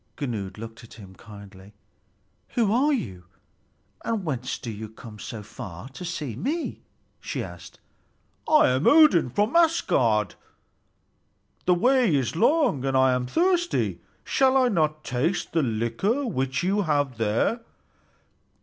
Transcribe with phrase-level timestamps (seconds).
[0.15, 1.75] Gunnlöd looked at him kindly.
[2.55, 3.25] "Who are you,
[4.03, 6.81] and whence do you come so far to see me?"
[7.19, 7.79] she asked.
[8.49, 10.33] "I am Odin, from Asgard.
[11.65, 14.01] The way is long and I am thirsty.
[14.23, 17.59] Shall I not taste the liquor which you have there?"